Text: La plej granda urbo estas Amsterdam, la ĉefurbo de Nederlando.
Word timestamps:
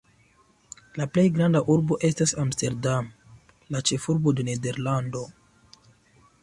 La 1.01 1.05
plej 1.17 1.25
granda 1.35 1.61
urbo 1.73 1.97
estas 2.09 2.33
Amsterdam, 2.45 3.11
la 3.77 3.83
ĉefurbo 3.91 4.35
de 4.41 4.49
Nederlando. 4.51 5.25